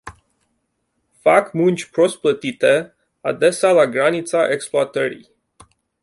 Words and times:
Fac 1.23 1.53
munci 1.53 1.85
prost 1.89 2.19
plătite 2.19 2.95
adesea 3.21 3.71
la 3.71 3.85
granița 3.87 4.51
exploatării. 4.51 5.29